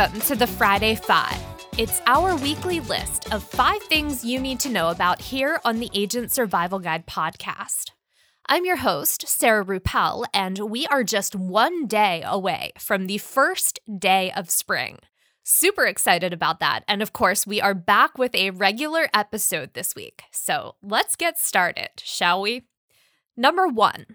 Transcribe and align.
Welcome 0.00 0.22
to 0.22 0.34
the 0.34 0.46
Friday 0.46 0.94
Five. 0.94 1.38
It's 1.76 2.00
our 2.06 2.34
weekly 2.36 2.80
list 2.80 3.30
of 3.34 3.44
five 3.44 3.82
things 3.82 4.24
you 4.24 4.40
need 4.40 4.58
to 4.60 4.70
know 4.70 4.88
about 4.88 5.20
here 5.20 5.60
on 5.62 5.78
the 5.78 5.90
Agent 5.92 6.32
Survival 6.32 6.78
Guide 6.78 7.06
podcast. 7.06 7.90
I'm 8.48 8.64
your 8.64 8.78
host, 8.78 9.28
Sarah 9.28 9.62
Ruppel, 9.62 10.24
and 10.32 10.58
we 10.58 10.86
are 10.86 11.04
just 11.04 11.36
one 11.36 11.86
day 11.86 12.22
away 12.24 12.72
from 12.78 13.08
the 13.08 13.18
first 13.18 13.78
day 13.98 14.32
of 14.32 14.48
spring. 14.48 15.00
Super 15.42 15.84
excited 15.84 16.32
about 16.32 16.60
that. 16.60 16.82
And 16.88 17.02
of 17.02 17.12
course, 17.12 17.46
we 17.46 17.60
are 17.60 17.74
back 17.74 18.16
with 18.16 18.34
a 18.34 18.52
regular 18.52 19.10
episode 19.12 19.74
this 19.74 19.94
week. 19.94 20.22
So 20.30 20.76
let's 20.82 21.14
get 21.14 21.38
started, 21.38 21.90
shall 21.98 22.40
we? 22.40 22.62
Number 23.36 23.68
one, 23.68 24.06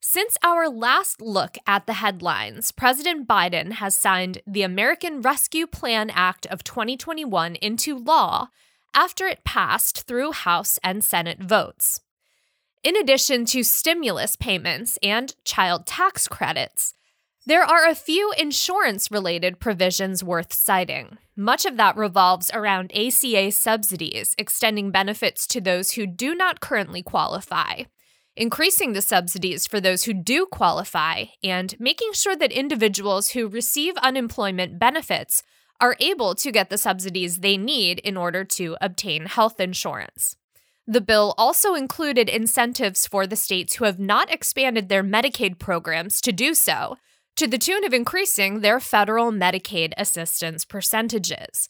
since 0.00 0.38
our 0.42 0.68
last 0.68 1.20
look 1.20 1.58
at 1.66 1.86
the 1.86 1.92
headlines, 1.94 2.72
President 2.72 3.28
Biden 3.28 3.72
has 3.72 3.94
signed 3.94 4.40
the 4.46 4.62
American 4.62 5.20
Rescue 5.20 5.66
Plan 5.66 6.10
Act 6.10 6.46
of 6.46 6.64
2021 6.64 7.56
into 7.56 7.96
law 7.96 8.48
after 8.94 9.26
it 9.26 9.44
passed 9.44 10.06
through 10.06 10.32
House 10.32 10.78
and 10.82 11.04
Senate 11.04 11.42
votes. 11.42 12.00
In 12.82 12.96
addition 12.96 13.44
to 13.46 13.62
stimulus 13.62 14.36
payments 14.36 14.98
and 15.02 15.34
child 15.44 15.86
tax 15.86 16.26
credits, 16.26 16.94
there 17.46 17.62
are 17.62 17.86
a 17.86 17.94
few 17.94 18.32
insurance 18.38 19.10
related 19.10 19.60
provisions 19.60 20.24
worth 20.24 20.52
citing. 20.52 21.18
Much 21.36 21.66
of 21.66 21.76
that 21.76 21.96
revolves 21.96 22.50
around 22.54 22.90
ACA 22.94 23.50
subsidies, 23.50 24.34
extending 24.38 24.90
benefits 24.90 25.46
to 25.48 25.60
those 25.60 25.92
who 25.92 26.06
do 26.06 26.34
not 26.34 26.60
currently 26.60 27.02
qualify, 27.02 27.82
increasing 28.36 28.92
the 28.92 29.02
subsidies 29.02 29.66
for 29.66 29.80
those 29.80 30.04
who 30.04 30.14
do 30.14 30.46
qualify, 30.46 31.24
and 31.42 31.74
making 31.78 32.12
sure 32.12 32.36
that 32.36 32.52
individuals 32.52 33.30
who 33.30 33.48
receive 33.48 33.96
unemployment 33.98 34.78
benefits 34.78 35.42
are 35.80 35.96
able 36.00 36.34
to 36.34 36.52
get 36.52 36.70
the 36.70 36.78
subsidies 36.78 37.38
they 37.38 37.56
need 37.56 37.98
in 38.00 38.16
order 38.16 38.44
to 38.44 38.76
obtain 38.80 39.26
health 39.26 39.58
insurance. 39.60 40.36
The 40.86 41.00
bill 41.00 41.34
also 41.38 41.74
included 41.74 42.28
incentives 42.28 43.06
for 43.06 43.26
the 43.26 43.36
states 43.36 43.76
who 43.76 43.84
have 43.84 43.98
not 43.98 44.32
expanded 44.32 44.88
their 44.88 45.04
Medicaid 45.04 45.58
programs 45.58 46.20
to 46.22 46.32
do 46.32 46.54
so, 46.54 46.96
to 47.36 47.46
the 47.46 47.58
tune 47.58 47.84
of 47.84 47.94
increasing 47.94 48.60
their 48.60 48.80
federal 48.80 49.30
Medicaid 49.30 49.92
assistance 49.96 50.64
percentages. 50.64 51.68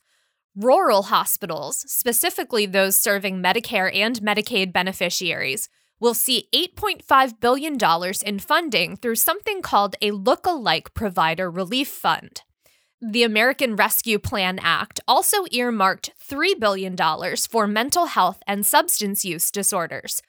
Rural 0.57 1.05
hospitals, 1.05 1.85
specifically 1.87 2.67
those 2.67 2.99
serving 2.99 3.43
Medicare 3.43 3.95
and 3.95 4.21
Medicaid 4.21 4.73
beneficiaries, 4.73 5.69
will 6.01 6.15
see 6.15 6.49
$8.5 6.55 7.41
billion 7.41 7.79
in 8.25 8.39
funding 8.39 8.97
through 8.97 9.17
something 9.17 9.63
called 9.63 9.97
a 10.01 10.11
look-alike 10.11 10.95
provider 10.95 11.51
relief 11.51 11.89
fund. 11.89 12.43
The 13.03 13.23
American 13.23 13.77
Rescue 13.77 14.19
Plan 14.19 14.59
Act 14.63 15.01
also 15.07 15.45
earmarked 15.53 16.13
$3 16.29 16.59
billion 16.59 16.97
for 17.49 17.67
mental 17.67 18.07
health 18.07 18.43
and 18.47 18.67
substance 18.67 19.25
use 19.25 19.51
disorders, 19.51 20.21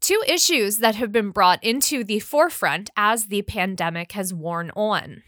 two 0.00 0.22
issues 0.26 0.78
that 0.78 0.96
have 0.96 1.12
been 1.12 1.30
brought 1.30 1.62
into 1.64 2.04
the 2.04 2.18
forefront 2.18 2.90
as 2.96 3.26
the 3.26 3.42
pandemic 3.42 4.12
has 4.12 4.34
worn 4.34 4.70
on. 4.76 5.22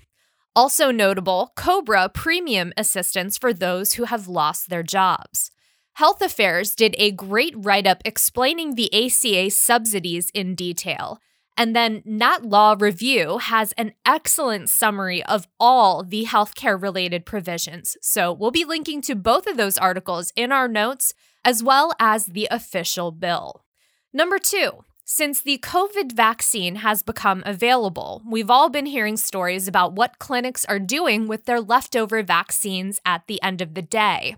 Also 0.55 0.91
notable, 0.91 1.53
COBRA 1.57 2.11
premium 2.11 2.73
assistance 2.77 3.39
for 3.39 3.53
those 3.53 3.95
who 3.95 4.05
have 4.05 4.29
lost 4.29 4.69
their 4.69 4.83
jobs. 4.83 5.53
Health 5.95 6.23
Affairs 6.23 6.75
did 6.75 6.95
a 6.99 7.11
great 7.11 7.55
write 7.57 7.87
up 7.87 8.03
explaining 8.05 8.75
the 8.75 8.93
ACA 8.93 9.51
subsidies 9.51 10.31
in 10.31 10.55
detail. 10.55 11.19
And 11.57 11.77
then 11.77 12.03
Nat 12.07 12.45
Law 12.45 12.75
Review 12.79 13.37
has 13.37 13.73
an 13.73 13.93
excellent 14.07 14.71
summary 14.71 15.23
of 15.25 15.47
all 15.59 16.03
the 16.03 16.25
healthcare 16.25 16.81
related 16.81 17.27
provisions. 17.27 17.99
So 18.01 18.33
we'll 18.33 18.51
be 18.51 18.65
linking 18.65 19.03
to 19.03 19.15
both 19.15 19.47
of 19.47 19.59
those 19.59 19.77
articles 19.77 20.33
in 20.35 20.53
our 20.53 20.69
notes, 20.69 21.13
as 21.45 21.63
well 21.63 21.93
as 22.01 22.27
the 22.27 22.49
official 22.51 23.11
bill. 23.11 23.67
Number 24.13 24.39
two, 24.39 24.85
since 25.05 25.43
the 25.43 25.59
COVID 25.59 26.13
vaccine 26.13 26.77
has 26.77 27.03
become 27.03 27.43
available, 27.45 28.23
we've 28.25 28.49
all 28.49 28.71
been 28.71 28.87
hearing 28.87 29.17
stories 29.17 29.69
about 29.69 29.93
what 29.93 30.19
clinics 30.19 30.65
are 30.65 30.79
doing 30.79 31.27
with 31.27 31.45
their 31.45 31.61
leftover 31.61 32.23
vaccines 32.23 33.01
at 33.05 33.27
the 33.27 33.43
end 33.43 33.61
of 33.61 33.75
the 33.75 33.83
day. 33.83 34.37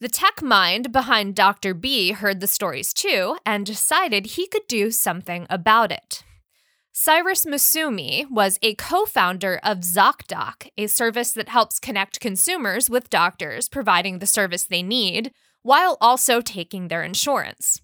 The 0.00 0.08
tech 0.08 0.40
mind 0.40 0.92
behind 0.92 1.34
Dr. 1.34 1.74
B 1.74 2.12
heard 2.12 2.40
the 2.40 2.46
stories 2.46 2.94
too 2.94 3.36
and 3.44 3.66
decided 3.66 4.24
he 4.24 4.46
could 4.46 4.66
do 4.66 4.90
something 4.90 5.46
about 5.50 5.92
it. 5.92 6.24
Cyrus 6.90 7.44
Massoumi 7.44 8.24
was 8.30 8.58
a 8.62 8.74
co 8.76 9.04
founder 9.04 9.60
of 9.62 9.80
ZocDoc, 9.80 10.70
a 10.78 10.86
service 10.86 11.32
that 11.32 11.50
helps 11.50 11.78
connect 11.78 12.18
consumers 12.18 12.88
with 12.88 13.10
doctors 13.10 13.68
providing 13.68 14.18
the 14.18 14.26
service 14.26 14.64
they 14.64 14.82
need 14.82 15.32
while 15.62 15.98
also 16.00 16.40
taking 16.40 16.88
their 16.88 17.02
insurance. 17.02 17.82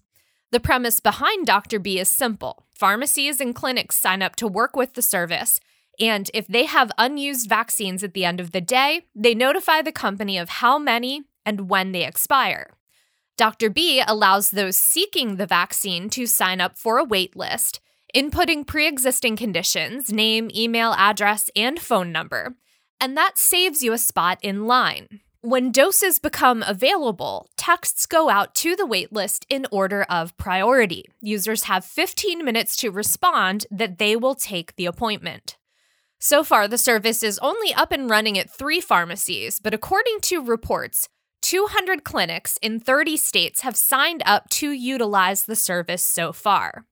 The 0.51 0.59
premise 0.59 0.99
behind 0.99 1.45
Dr. 1.45 1.77
B 1.77 1.99
is 1.99 2.09
simple 2.09 2.65
pharmacies 2.73 3.39
and 3.39 3.53
clinics 3.53 3.95
sign 3.95 4.23
up 4.23 4.35
to 4.37 4.47
work 4.47 4.75
with 4.75 4.95
the 4.95 5.03
service, 5.03 5.59
and 5.99 6.31
if 6.33 6.47
they 6.47 6.65
have 6.65 6.91
unused 6.97 7.47
vaccines 7.47 8.03
at 8.03 8.15
the 8.15 8.25
end 8.25 8.39
of 8.39 8.53
the 8.53 8.61
day, 8.61 9.05
they 9.15 9.35
notify 9.35 9.83
the 9.83 9.91
company 9.91 10.37
of 10.39 10.49
how 10.49 10.79
many 10.79 11.23
and 11.47 11.69
when 11.69 11.93
they 11.93 12.05
expire. 12.05 12.69
Dr. 13.37 13.69
B 13.69 14.03
allows 14.05 14.51
those 14.51 14.75
seeking 14.75 15.37
the 15.37 15.47
vaccine 15.47 16.09
to 16.09 16.27
sign 16.27 16.59
up 16.59 16.77
for 16.77 16.97
a 16.97 17.03
wait 17.03 17.35
list, 17.35 17.79
inputting 18.13 18.67
pre 18.67 18.87
existing 18.87 19.37
conditions, 19.37 20.11
name, 20.11 20.51
email 20.53 20.93
address, 20.97 21.49
and 21.55 21.79
phone 21.79 22.11
number, 22.11 22.55
and 22.99 23.15
that 23.15 23.37
saves 23.37 23.81
you 23.81 23.93
a 23.93 23.97
spot 23.97 24.39
in 24.41 24.65
line. 24.65 25.21
When 25.41 25.71
doses 25.71 26.19
become 26.19 26.63
available, 26.67 27.47
texts 27.55 28.05
go 28.07 28.27
out 28.27 28.55
to 28.55 28.75
the 28.75 28.87
waitlist 28.87 29.45
in 29.49 29.67
order 29.71 30.03
of 30.09 30.35
priority. 30.37 31.05
Users 31.21 31.63
have 31.63 31.85
15 31.85 32.43
minutes 32.43 32.75
to 32.77 32.89
respond 32.89 33.67
that 33.71 33.99
they 33.99 34.15
will 34.15 34.35
take 34.35 34.75
the 34.75 34.87
appointment. 34.87 35.57
So 36.19 36.43
far, 36.43 36.67
the 36.67 36.79
service 36.79 37.21
is 37.21 37.37
only 37.39 37.71
up 37.73 37.91
and 37.91 38.09
running 38.09 38.39
at 38.39 38.49
three 38.49 38.81
pharmacies, 38.81 39.59
but 39.59 39.75
according 39.75 40.21
to 40.21 40.43
reports, 40.43 41.07
200 41.47 42.03
clinics 42.03 42.59
in 42.61 42.77
30 42.77 43.15
states 43.15 43.61
have 43.61 43.77
signed 43.77 44.21
up 44.25 44.49
to 44.49 44.69
utilize 44.71 45.45
the 45.45 45.55
service 45.55 46.03
so 46.03 46.33
far. 46.33 46.85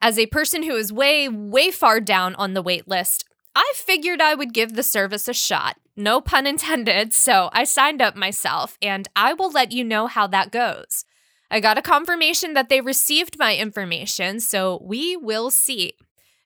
As 0.00 0.16
a 0.16 0.26
person 0.26 0.62
who 0.62 0.76
is 0.76 0.92
way, 0.92 1.28
way 1.28 1.72
far 1.72 1.98
down 1.98 2.36
on 2.36 2.54
the 2.54 2.62
wait 2.62 2.86
list, 2.86 3.24
I 3.56 3.72
figured 3.74 4.20
I 4.20 4.36
would 4.36 4.54
give 4.54 4.74
the 4.74 4.84
service 4.84 5.26
a 5.26 5.34
shot. 5.34 5.78
No 5.96 6.20
pun 6.20 6.46
intended, 6.46 7.14
so 7.14 7.50
I 7.52 7.64
signed 7.64 8.00
up 8.00 8.14
myself, 8.14 8.78
and 8.80 9.08
I 9.16 9.32
will 9.32 9.50
let 9.50 9.72
you 9.72 9.82
know 9.82 10.06
how 10.06 10.28
that 10.28 10.52
goes. 10.52 11.04
I 11.50 11.58
got 11.58 11.76
a 11.76 11.82
confirmation 11.82 12.54
that 12.54 12.68
they 12.68 12.80
received 12.80 13.40
my 13.40 13.56
information, 13.56 14.38
so 14.38 14.80
we 14.84 15.16
will 15.16 15.50
see. 15.50 15.94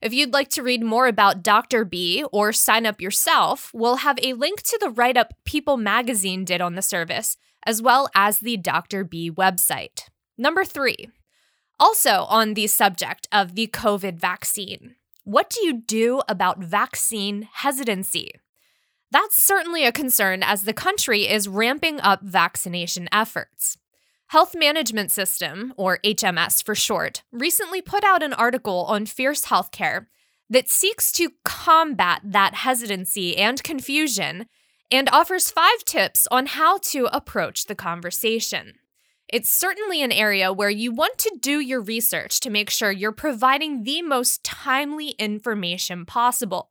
If 0.00 0.14
you'd 0.14 0.32
like 0.32 0.48
to 0.50 0.62
read 0.62 0.82
more 0.82 1.08
about 1.08 1.42
Dr. 1.42 1.84
B 1.84 2.24
or 2.32 2.54
sign 2.54 2.86
up 2.86 3.02
yourself, 3.02 3.70
we'll 3.74 3.96
have 3.96 4.18
a 4.22 4.32
link 4.32 4.62
to 4.62 4.78
the 4.80 4.88
write 4.88 5.18
up 5.18 5.34
People 5.44 5.76
magazine 5.76 6.46
did 6.46 6.62
on 6.62 6.74
the 6.74 6.80
service, 6.80 7.36
as 7.66 7.82
well 7.82 8.08
as 8.14 8.40
the 8.40 8.56
Dr. 8.56 9.04
B 9.04 9.30
website. 9.30 10.08
Number 10.38 10.64
three, 10.64 11.08
also 11.78 12.26
on 12.28 12.54
the 12.54 12.66
subject 12.66 13.28
of 13.32 13.54
the 13.54 13.66
COVID 13.66 14.18
vaccine, 14.18 14.96
what 15.24 15.50
do 15.50 15.64
you 15.64 15.74
do 15.74 16.22
about 16.28 16.58
vaccine 16.62 17.48
hesitancy? 17.52 18.32
That's 19.10 19.36
certainly 19.36 19.84
a 19.84 19.92
concern 19.92 20.42
as 20.42 20.64
the 20.64 20.72
country 20.72 21.28
is 21.28 21.48
ramping 21.48 22.00
up 22.00 22.22
vaccination 22.22 23.08
efforts. 23.12 23.76
Health 24.28 24.54
Management 24.54 25.10
System, 25.10 25.74
or 25.76 25.98
HMS 26.04 26.62
for 26.62 26.76
short, 26.76 27.24
recently 27.32 27.82
put 27.82 28.04
out 28.04 28.22
an 28.22 28.32
article 28.32 28.84
on 28.84 29.06
Fierce 29.06 29.46
Healthcare 29.46 30.06
that 30.48 30.68
seeks 30.68 31.10
to 31.12 31.32
combat 31.44 32.20
that 32.24 32.54
hesitancy 32.54 33.36
and 33.36 33.62
confusion 33.64 34.46
and 34.90 35.08
offers 35.10 35.50
five 35.50 35.84
tips 35.84 36.26
on 36.30 36.46
how 36.46 36.78
to 36.78 37.08
approach 37.14 37.66
the 37.66 37.74
conversation. 37.74 38.74
It's 39.28 39.50
certainly 39.50 40.02
an 40.02 40.10
area 40.10 40.52
where 40.52 40.70
you 40.70 40.92
want 40.92 41.18
to 41.18 41.38
do 41.40 41.60
your 41.60 41.80
research 41.80 42.40
to 42.40 42.50
make 42.50 42.70
sure 42.70 42.90
you're 42.90 43.12
providing 43.12 43.84
the 43.84 44.02
most 44.02 44.42
timely 44.42 45.10
information 45.10 46.04
possible. 46.04 46.68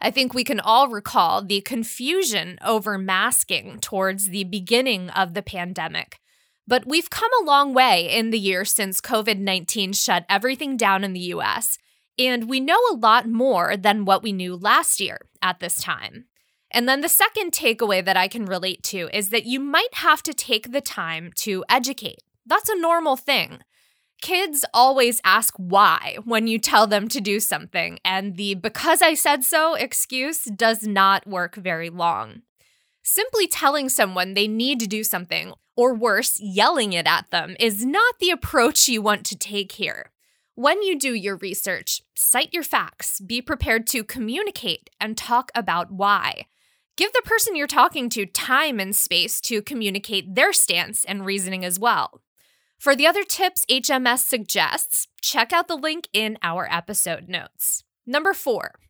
I 0.00 0.12
think 0.12 0.32
we 0.32 0.44
can 0.44 0.60
all 0.60 0.88
recall 0.88 1.42
the 1.42 1.60
confusion 1.60 2.58
over 2.64 2.98
masking 2.98 3.80
towards 3.80 4.28
the 4.28 4.44
beginning 4.44 5.10
of 5.10 5.34
the 5.34 5.42
pandemic 5.42 6.20
but 6.68 6.86
we've 6.86 7.08
come 7.08 7.30
a 7.40 7.46
long 7.46 7.72
way 7.72 8.14
in 8.14 8.28
the 8.28 8.38
year 8.38 8.64
since 8.64 9.00
COVID 9.00 9.38
19 9.38 9.94
shut 9.94 10.26
everything 10.28 10.76
down 10.76 11.02
in 11.02 11.14
the 11.14 11.32
US, 11.32 11.78
and 12.18 12.48
we 12.48 12.60
know 12.60 12.78
a 12.90 12.96
lot 12.96 13.26
more 13.26 13.74
than 13.76 14.04
what 14.04 14.22
we 14.22 14.32
knew 14.32 14.54
last 14.54 15.00
year 15.00 15.18
at 15.40 15.60
this 15.60 15.78
time. 15.78 16.26
And 16.70 16.88
then 16.88 17.00
the 17.00 17.08
second 17.08 17.52
takeaway 17.52 18.04
that 18.04 18.16
I 18.16 18.28
can 18.28 18.44
relate 18.44 18.82
to 18.84 19.08
is 19.16 19.30
that 19.30 19.46
you 19.46 19.58
might 19.58 19.94
have 19.94 20.22
to 20.24 20.34
take 20.34 20.72
the 20.72 20.80
time 20.80 21.32
to 21.36 21.64
educate. 21.68 22.22
That's 22.44 22.68
a 22.68 22.78
normal 22.78 23.16
thing. 23.16 23.60
Kids 24.20 24.64
always 24.74 25.20
ask 25.24 25.54
why 25.56 26.18
when 26.24 26.46
you 26.46 26.58
tell 26.58 26.86
them 26.86 27.08
to 27.08 27.20
do 27.20 27.38
something, 27.38 28.00
and 28.04 28.36
the 28.36 28.54
because 28.54 29.00
I 29.00 29.14
said 29.14 29.44
so 29.44 29.74
excuse 29.74 30.44
does 30.44 30.82
not 30.82 31.26
work 31.26 31.54
very 31.54 31.88
long. 31.88 32.42
Simply 33.02 33.46
telling 33.46 33.88
someone 33.88 34.34
they 34.34 34.48
need 34.48 34.80
to 34.80 34.86
do 34.86 35.04
something, 35.04 35.52
or 35.76 35.94
worse, 35.94 36.40
yelling 36.40 36.92
it 36.92 37.06
at 37.06 37.30
them, 37.30 37.54
is 37.60 37.86
not 37.86 38.18
the 38.18 38.30
approach 38.30 38.88
you 38.88 39.00
want 39.00 39.24
to 39.26 39.38
take 39.38 39.72
here. 39.72 40.10
When 40.56 40.82
you 40.82 40.98
do 40.98 41.14
your 41.14 41.36
research, 41.36 42.02
cite 42.16 42.52
your 42.52 42.64
facts, 42.64 43.20
be 43.20 43.40
prepared 43.40 43.86
to 43.88 44.02
communicate, 44.02 44.90
and 45.00 45.16
talk 45.16 45.52
about 45.54 45.92
why. 45.92 46.46
Give 46.98 47.12
the 47.12 47.22
person 47.24 47.54
you're 47.54 47.68
talking 47.68 48.10
to 48.10 48.26
time 48.26 48.80
and 48.80 48.94
space 48.94 49.40
to 49.42 49.62
communicate 49.62 50.34
their 50.34 50.52
stance 50.52 51.04
and 51.04 51.24
reasoning 51.24 51.64
as 51.64 51.78
well. 51.78 52.22
For 52.76 52.96
the 52.96 53.06
other 53.06 53.22
tips 53.22 53.64
HMS 53.70 54.18
suggests, 54.18 55.06
check 55.20 55.52
out 55.52 55.68
the 55.68 55.76
link 55.76 56.08
in 56.12 56.38
our 56.42 56.66
episode 56.68 57.28
notes. 57.28 57.84
Number 58.04 58.34
four, 58.34 58.80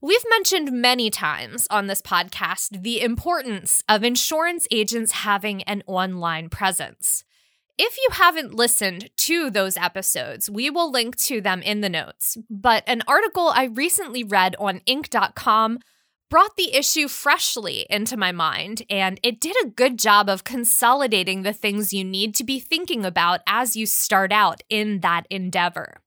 We've 0.00 0.24
mentioned 0.28 0.70
many 0.70 1.08
times 1.08 1.66
on 1.70 1.86
this 1.86 2.02
podcast 2.02 2.82
the 2.82 3.00
importance 3.00 3.82
of 3.88 4.04
insurance 4.04 4.66
agents 4.70 5.12
having 5.12 5.62
an 5.62 5.82
online 5.86 6.50
presence. 6.50 7.24
If 7.78 7.96
you 7.96 8.08
haven't 8.12 8.54
listened 8.54 9.08
to 9.16 9.50
those 9.50 9.78
episodes, 9.78 10.50
we 10.50 10.68
will 10.68 10.90
link 10.90 11.16
to 11.20 11.40
them 11.40 11.62
in 11.62 11.80
the 11.80 11.88
notes. 11.88 12.36
But 12.50 12.84
an 12.86 13.02
article 13.08 13.48
I 13.48 13.64
recently 13.64 14.24
read 14.24 14.56
on 14.58 14.80
Inc.com 14.86 15.78
brought 16.34 16.56
the 16.56 16.74
issue 16.74 17.06
freshly 17.06 17.86
into 17.88 18.16
my 18.16 18.32
mind, 18.32 18.82
and 18.90 19.20
it 19.22 19.40
did 19.40 19.54
a 19.62 19.68
good 19.68 19.96
job 19.96 20.28
of 20.28 20.42
consolidating 20.42 21.42
the 21.42 21.52
things 21.52 21.92
you 21.92 22.02
need 22.02 22.34
to 22.34 22.42
be 22.42 22.58
thinking 22.58 23.04
about 23.04 23.38
as 23.46 23.76
you 23.76 23.86
start 23.86 24.32
out 24.32 24.60
in 24.68 24.98
that 24.98 25.24
endeavor 25.30 26.00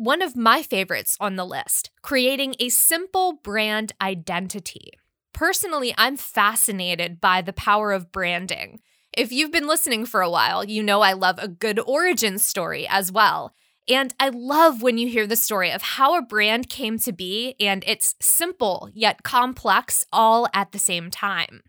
one 0.00 0.22
of 0.22 0.34
my 0.34 0.62
favorites 0.62 1.14
on 1.20 1.36
the 1.36 1.44
list 1.44 1.90
creating 2.00 2.54
a 2.58 2.70
simple 2.70 3.34
brand 3.44 3.92
identity. 4.00 4.92
Personally, 5.34 5.94
I'm 5.98 6.16
fascinated 6.16 7.20
by 7.20 7.42
the 7.42 7.52
power 7.52 7.92
of 7.92 8.10
branding. 8.10 8.80
If 9.12 9.30
you've 9.30 9.52
been 9.52 9.68
listening 9.68 10.06
for 10.06 10.22
a 10.22 10.30
while, 10.30 10.64
you 10.64 10.82
know 10.82 11.02
I 11.02 11.12
love 11.12 11.38
a 11.38 11.48
good 11.48 11.78
origin 11.86 12.38
story 12.38 12.88
as 12.88 13.12
well. 13.12 13.54
And 13.88 14.14
I 14.20 14.28
love 14.28 14.82
when 14.82 14.98
you 14.98 15.08
hear 15.08 15.26
the 15.26 15.36
story 15.36 15.70
of 15.70 15.82
how 15.82 16.16
a 16.16 16.22
brand 16.22 16.68
came 16.68 16.98
to 17.00 17.12
be 17.12 17.56
and 17.58 17.82
it's 17.86 18.14
simple 18.20 18.88
yet 18.92 19.22
complex 19.22 20.04
all 20.12 20.46
at 20.54 20.72
the 20.72 20.78
same 20.78 21.10
time. 21.10 21.62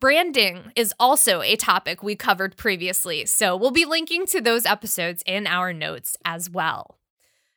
Branding 0.00 0.72
is 0.76 0.92
also 1.00 1.40
a 1.40 1.56
topic 1.56 2.02
we 2.02 2.16
covered 2.16 2.56
previously, 2.56 3.24
so 3.24 3.56
we'll 3.56 3.70
be 3.70 3.86
linking 3.86 4.26
to 4.26 4.42
those 4.42 4.66
episodes 4.66 5.22
in 5.24 5.46
our 5.46 5.72
notes 5.72 6.16
as 6.24 6.50
well. 6.50 6.98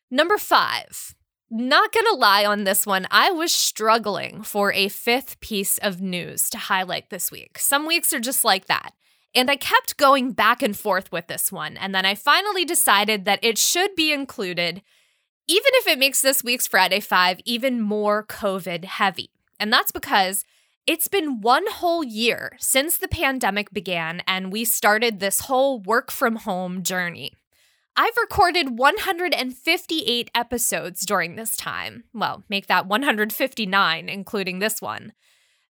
Number 0.09 0.37
five. 0.37 1.15
Not 1.51 1.91
gonna 1.91 2.15
lie 2.15 2.45
on 2.45 2.63
this 2.63 2.85
one, 2.85 3.07
I 3.09 3.31
was 3.31 3.51
struggling 3.51 4.43
for 4.43 4.71
a 4.71 4.87
fifth 4.87 5.39
piece 5.39 5.79
of 5.79 5.99
news 5.99 6.47
to 6.51 6.59
highlight 6.59 7.09
this 7.09 7.31
week. 7.31 7.57
Some 7.57 7.87
weeks 7.87 8.13
are 8.13 8.19
just 8.19 8.45
like 8.45 8.67
that. 8.67 8.91
And 9.35 9.49
I 9.51 9.55
kept 9.55 9.97
going 9.97 10.31
back 10.31 10.63
and 10.63 10.75
forth 10.75 11.11
with 11.11 11.27
this 11.27 11.51
one, 11.51 11.77
and 11.77 11.93
then 11.93 12.05
I 12.05 12.15
finally 12.15 12.65
decided 12.65 13.25
that 13.25 13.39
it 13.43 13.57
should 13.57 13.95
be 13.95 14.11
included, 14.11 14.81
even 15.47 15.71
if 15.75 15.87
it 15.87 15.99
makes 15.99 16.21
this 16.21 16.43
week's 16.43 16.67
Friday 16.67 16.99
Five 16.99 17.39
even 17.45 17.79
more 17.79 18.25
COVID 18.25 18.85
heavy. 18.85 19.29
And 19.59 19.71
that's 19.71 19.91
because 19.91 20.45
it's 20.87 21.07
been 21.07 21.41
one 21.41 21.65
whole 21.69 22.03
year 22.03 22.57
since 22.59 22.97
the 22.97 23.07
pandemic 23.07 23.71
began 23.71 24.23
and 24.25 24.51
we 24.51 24.65
started 24.65 25.19
this 25.19 25.41
whole 25.41 25.79
work 25.79 26.09
from 26.09 26.37
home 26.37 26.81
journey. 26.81 27.33
I've 27.95 28.17
recorded 28.19 28.79
158 28.79 30.31
episodes 30.33 31.05
during 31.05 31.35
this 31.35 31.55
time. 31.55 32.05
Well, 32.13 32.43
make 32.49 32.67
that 32.67 32.87
159, 32.87 34.09
including 34.09 34.59
this 34.59 34.81
one. 34.81 35.13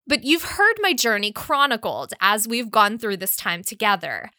But 0.08 0.24
you've 0.24 0.44
heard 0.44 0.76
my 0.80 0.94
journey 0.94 1.32
chronicled 1.32 2.14
as 2.20 2.48
we've 2.48 2.72
gone 2.72 2.98
through 2.98 3.18
this 3.18 3.36
time 3.36 3.64
together. 3.64 4.30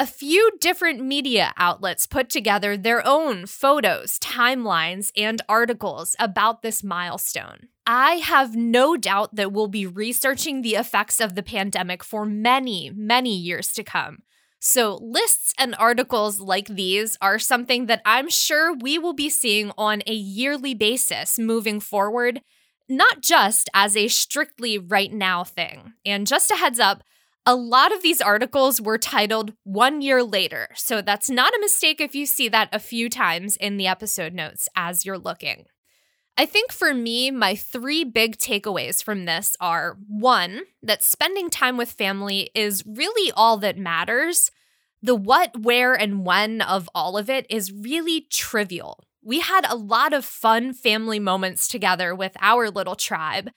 A 0.00 0.06
few 0.06 0.52
different 0.60 1.04
media 1.04 1.52
outlets 1.56 2.06
put 2.06 2.30
together 2.30 2.76
their 2.76 3.04
own 3.04 3.46
photos, 3.46 4.16
timelines, 4.20 5.10
and 5.16 5.42
articles 5.48 6.14
about 6.20 6.62
this 6.62 6.84
milestone. 6.84 7.68
I 7.84 8.16
have 8.16 8.54
no 8.54 8.96
doubt 8.96 9.34
that 9.34 9.50
we'll 9.50 9.66
be 9.66 9.86
researching 9.86 10.62
the 10.62 10.76
effects 10.76 11.20
of 11.20 11.34
the 11.34 11.42
pandemic 11.42 12.04
for 12.04 12.24
many, 12.24 12.92
many 12.94 13.36
years 13.36 13.72
to 13.72 13.82
come. 13.82 14.18
So, 14.60 14.98
lists 15.00 15.52
and 15.58 15.74
articles 15.78 16.38
like 16.38 16.68
these 16.68 17.16
are 17.20 17.38
something 17.38 17.86
that 17.86 18.02
I'm 18.04 18.28
sure 18.28 18.74
we 18.74 18.98
will 18.98 19.14
be 19.14 19.30
seeing 19.30 19.72
on 19.76 20.02
a 20.06 20.12
yearly 20.12 20.74
basis 20.74 21.38
moving 21.38 21.80
forward, 21.80 22.40
not 22.88 23.20
just 23.20 23.68
as 23.74 23.96
a 23.96 24.08
strictly 24.08 24.78
right 24.78 25.12
now 25.12 25.44
thing. 25.44 25.94
And 26.04 26.26
just 26.26 26.50
a 26.50 26.56
heads 26.56 26.80
up, 26.80 27.02
a 27.44 27.54
lot 27.54 27.94
of 27.94 28.02
these 28.02 28.20
articles 28.20 28.80
were 28.80 28.98
titled 28.98 29.54
one 29.64 30.02
year 30.02 30.22
later. 30.22 30.68
So, 30.74 31.00
that's 31.00 31.30
not 31.30 31.54
a 31.54 31.60
mistake 31.60 32.00
if 32.00 32.14
you 32.14 32.26
see 32.26 32.48
that 32.48 32.68
a 32.72 32.78
few 32.78 33.08
times 33.08 33.56
in 33.56 33.76
the 33.76 33.86
episode 33.86 34.34
notes 34.34 34.68
as 34.76 35.06
you're 35.06 35.18
looking. 35.18 35.64
I 36.36 36.46
think 36.46 36.70
for 36.70 36.94
me, 36.94 37.32
my 37.32 37.56
three 37.56 38.04
big 38.04 38.36
takeaways 38.36 39.02
from 39.02 39.24
this 39.24 39.56
are 39.60 39.98
one, 40.06 40.62
that 40.84 41.02
spending 41.02 41.50
time 41.50 41.76
with 41.76 41.90
family 41.90 42.50
is 42.54 42.84
really 42.86 43.32
all 43.32 43.56
that 43.56 43.76
matters. 43.76 44.52
The 45.02 45.16
what, 45.16 45.58
where, 45.58 45.94
and 45.94 46.24
when 46.24 46.60
of 46.60 46.88
all 46.94 47.18
of 47.18 47.28
it 47.28 47.44
is 47.50 47.72
really 47.72 48.28
trivial. 48.30 49.02
We 49.28 49.40
had 49.40 49.66
a 49.68 49.76
lot 49.76 50.14
of 50.14 50.24
fun 50.24 50.72
family 50.72 51.18
moments 51.18 51.68
together 51.68 52.14
with 52.14 52.34
our 52.40 52.70
little 52.70 52.96
tribe. 52.96 53.50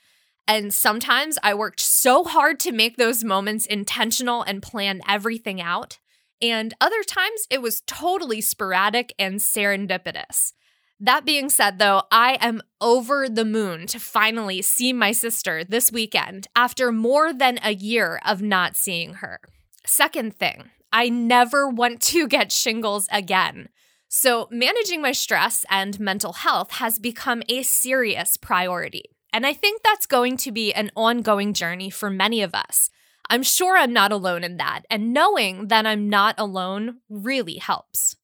And 0.46 0.74
sometimes 0.74 1.38
I 1.44 1.54
worked 1.54 1.80
so 1.80 2.26
hard 2.26 2.60
to 2.60 2.74
make 2.74 2.98
those 2.98 3.24
moments 3.24 3.68
intentional 3.68 4.42
and 4.42 4.62
plan 4.62 5.00
everything 5.08 5.62
out. 5.62 5.98
And 6.42 6.74
other 6.82 7.04
times 7.04 7.48
it 7.50 7.62
was 7.62 7.84
totally 7.88 8.42
sporadic 8.42 9.14
and 9.18 9.36
serendipitous. 9.36 10.52
That 11.00 11.24
being 11.24 11.50
said, 11.50 11.80
though, 11.80 12.04
I 12.12 12.38
am 12.42 12.62
over 12.82 13.30
the 13.30 13.46
moon 13.46 13.88
to 13.88 14.00
finally 14.00 14.62
see 14.62 14.92
my 14.92 15.14
sister 15.14 15.64
this 15.64 15.90
weekend 15.90 16.48
after 16.54 16.92
more 16.92 17.32
than 17.32 17.62
a 17.64 17.74
year 17.74 18.20
of 18.26 18.42
not 18.42 18.76
seeing 18.76 19.14
her. 19.14 19.40
Second 19.86 20.36
thing, 20.36 20.72
I 20.92 21.08
never 21.08 21.70
want 21.70 22.02
to 22.02 22.28
get 22.28 22.52
shingles 22.52 23.08
again. 23.10 23.70
So, 24.14 24.50
managing 24.52 25.02
my 25.02 25.14
stress 25.14 25.64
and 25.70 25.98
mental 25.98 26.34
health 26.34 26.72
has 26.72 27.00
become 27.00 27.44
a 27.48 27.64
serious 27.64 28.36
priority. 28.36 29.06
And 29.32 29.48
I 29.48 29.54
think 29.54 29.84
that's 29.84 30.06
going 30.06 30.36
to 30.38 30.52
be 30.52 30.74
an 30.74 30.92
ongoing 30.98 31.54
journey 31.54 31.90
for 31.90 32.10
many 32.10 32.42
of 32.42 32.54
us. 32.54 32.90
I'm 33.30 33.42
sure 33.42 33.78
I'm 33.78 33.94
not 33.94 34.12
alone 34.12 34.44
in 34.44 34.58
that, 34.58 34.82
and 34.90 35.14
knowing 35.14 35.70
that 35.70 35.86
I'm 35.86 36.10
not 36.10 36.36
alone 36.38 36.98
really 37.08 37.56
helps. 37.56 38.18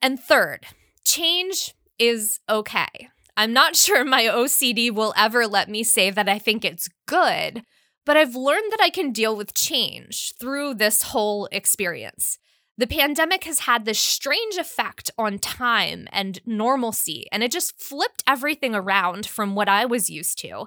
And 0.00 0.18
third, 0.18 0.64
change 1.04 1.74
is 1.98 2.40
okay. 2.48 3.10
I'm 3.36 3.52
not 3.52 3.76
sure 3.84 4.06
my 4.06 4.22
OCD 4.22 4.90
will 4.90 5.12
ever 5.18 5.46
let 5.46 5.68
me 5.68 5.84
say 5.84 6.08
that 6.08 6.30
I 6.30 6.38
think 6.38 6.64
it's 6.64 6.88
good, 7.06 7.62
but 8.06 8.16
I've 8.16 8.34
learned 8.34 8.72
that 8.72 8.80
I 8.82 8.88
can 8.88 9.12
deal 9.12 9.36
with 9.36 9.52
change 9.52 10.32
through 10.40 10.76
this 10.76 11.02
whole 11.02 11.46
experience. 11.52 12.38
The 12.76 12.86
pandemic 12.88 13.44
has 13.44 13.60
had 13.60 13.84
this 13.84 14.00
strange 14.00 14.56
effect 14.56 15.10
on 15.16 15.38
time 15.38 16.08
and 16.10 16.40
normalcy, 16.44 17.28
and 17.30 17.44
it 17.44 17.52
just 17.52 17.80
flipped 17.80 18.24
everything 18.26 18.74
around 18.74 19.26
from 19.26 19.54
what 19.54 19.68
I 19.68 19.84
was 19.84 20.10
used 20.10 20.38
to. 20.40 20.66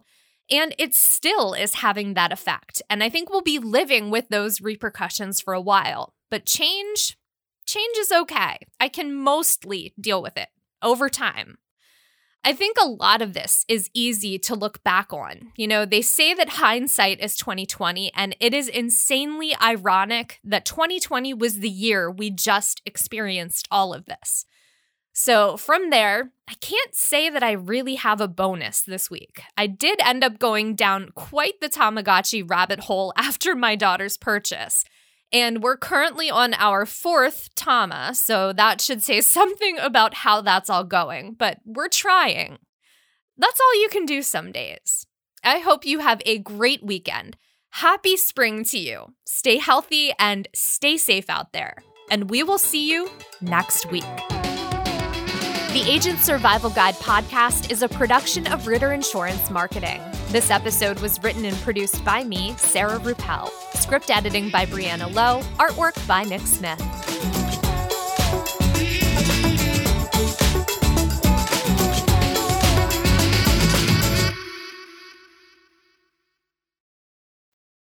And 0.50 0.74
it 0.78 0.96
still 0.96 1.54
is 1.54 1.76
having 1.76 2.14
that 2.14 2.32
effect. 2.32 2.82
And 2.90 3.04
I 3.04 3.10
think 3.10 3.30
we'll 3.30 3.42
be 3.42 3.60
living 3.60 4.10
with 4.10 4.30
those 4.30 4.62
repercussions 4.62 5.42
for 5.42 5.54
a 5.54 5.60
while. 5.60 6.14
But 6.32 6.46
change, 6.46 7.18
change 7.66 7.98
is 7.98 8.14
okay. 8.14 8.60
I 8.80 8.88
can 8.88 9.14
mostly 9.14 9.94
deal 10.00 10.22
with 10.22 10.38
it 10.38 10.48
over 10.82 11.10
time. 11.10 11.58
I 12.44 12.54
think 12.54 12.78
a 12.80 12.88
lot 12.88 13.22
of 13.22 13.34
this 13.34 13.66
is 13.68 13.90
easy 13.94 14.40
to 14.40 14.56
look 14.56 14.82
back 14.84 15.12
on. 15.12 15.52
You 15.58 15.68
know, 15.68 15.86
they 15.86 16.02
say 16.02 16.34
that 16.34 16.50
hindsight 16.50 17.20
is 17.20 17.36
2020 17.36 18.12
and 18.16 18.36
it 18.40 18.54
is 18.54 18.70
insanely 18.70 19.54
ironic 19.62 20.40
that 20.44 20.64
2020 20.64 21.34
was 21.34 21.60
the 21.60 21.70
year 21.70 22.10
we 22.10 22.30
just 22.30 22.82
experienced 22.86 23.68
all 23.70 23.94
of 23.94 24.06
this. 24.06 24.46
So, 25.20 25.58
from 25.58 25.90
there, 25.90 26.32
I 26.48 26.54
can't 26.62 26.94
say 26.94 27.28
that 27.32 27.42
I 27.42 27.54
really 27.54 27.96
have 27.96 28.22
a 28.22 28.28
bonus 28.28 28.84
this 28.84 29.10
week. 29.10 29.42
I 29.58 29.66
did 29.66 30.00
end 30.06 30.24
up 30.24 30.38
going 30.38 30.76
down 30.76 31.10
quite 31.16 31.60
the 31.60 31.70
Tamagotchi 31.70 32.48
rabbit 32.48 32.82
hole 32.82 33.14
after 33.18 33.56
my 33.56 33.76
daughter's 33.76 34.16
purchase. 34.16 34.86
And 35.32 35.62
we're 35.62 35.78
currently 35.78 36.30
on 36.30 36.54
our 36.54 36.86
fourth 36.86 37.50
Tama, 37.56 38.16
so 38.16 38.54
that 38.54 38.82
should 38.82 39.04
say 39.04 39.22
something 39.38 39.78
about 39.80 40.14
how 40.16 40.42
that's 40.42 40.70
all 40.70 40.84
going, 40.84 41.34
but 41.34 41.60
we're 41.66 41.90
trying. 41.90 42.60
That's 43.38 43.60
all 43.60 43.82
you 43.82 43.90
can 43.90 44.06
do 44.06 44.22
some 44.22 44.52
days. 44.52 45.06
I 45.44 45.60
hope 45.60 45.86
you 45.86 46.00
have 46.00 46.22
a 46.26 46.40
great 46.40 46.84
weekend. 46.84 47.38
Happy 47.72 48.18
spring 48.18 48.64
to 48.66 48.80
you. 48.80 49.14
Stay 49.26 49.58
healthy 49.58 50.12
and 50.18 50.48
stay 50.54 50.98
safe 50.98 51.30
out 51.30 51.54
there. 51.54 51.76
And 52.10 52.30
we 52.30 52.42
will 52.42 52.58
see 52.58 52.90
you 52.90 53.10
next 53.42 53.92
week. 53.92 54.37
The 55.74 55.84
Agent 55.86 56.20
Survival 56.20 56.70
Guide 56.70 56.96
podcast 56.96 57.72
is 57.72 57.82
a 57.82 57.90
production 57.90 58.48
of 58.48 58.68
Ritter 58.68 58.94
Insurance 58.94 59.50
Marketing. 59.50 60.02
This 60.30 60.50
episode 60.50 61.00
was 61.02 61.22
written 61.22 61.44
and 61.46 61.58
produced 61.58 62.04
by 62.06 62.24
me, 62.24 62.56
Sarah 62.58 63.00
Ruppel. 63.00 63.50
Script 63.76 64.10
editing 64.10 64.50
by 64.50 64.66
Brianna 64.66 65.14
Lowe. 65.14 65.42
Artwork 65.58 66.08
by 66.08 66.24
Nick 66.24 66.42
Smith. 66.42 67.17